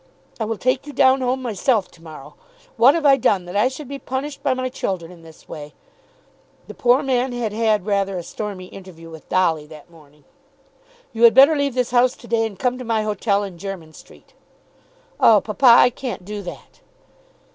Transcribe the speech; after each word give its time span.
I 0.39 0.45
will 0.45 0.57
take 0.57 0.87
you 0.87 0.93
down 0.93 1.21
home 1.21 1.43
myself 1.43 1.91
to 1.91 2.01
morrow. 2.01 2.33
What 2.75 2.95
have 2.95 3.05
I 3.05 3.17
done 3.17 3.45
that 3.45 3.55
I 3.55 3.67
should 3.67 3.87
be 3.87 3.99
punished 3.99 4.41
by 4.41 4.55
my 4.55 4.67
children 4.67 5.11
in 5.11 5.21
this 5.21 5.47
way?" 5.47 5.75
The 6.67 6.73
poor 6.73 7.03
man 7.03 7.33
had 7.33 7.53
had 7.53 7.85
rather 7.85 8.17
a 8.17 8.23
stormy 8.23 8.65
interview 8.65 9.11
with 9.11 9.29
Dolly 9.29 9.67
that 9.67 9.91
morning. 9.91 10.23
"You 11.13 11.21
had 11.21 11.35
better 11.35 11.55
leave 11.55 11.75
this 11.75 11.91
house 11.91 12.15
to 12.15 12.27
day, 12.27 12.47
and 12.47 12.57
come 12.57 12.79
to 12.79 12.83
my 12.83 13.03
hotel 13.03 13.43
in 13.43 13.59
Jermyn 13.59 13.93
Street." 13.93 14.33
"Oh, 15.19 15.39
papa, 15.39 15.67
I 15.67 15.91
can't 15.91 16.25
do 16.25 16.41
that." 16.41 16.81